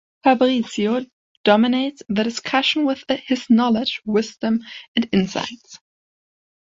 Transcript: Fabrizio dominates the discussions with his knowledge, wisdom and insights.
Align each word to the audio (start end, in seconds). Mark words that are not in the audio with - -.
Fabrizio 0.23 1.05
dominates 1.43 2.01
the 2.09 2.23
discussions 2.23 2.87
with 2.87 3.03
his 3.27 3.47
knowledge, 3.51 4.01
wisdom 4.03 4.59
and 4.95 5.07
insights. 5.11 5.77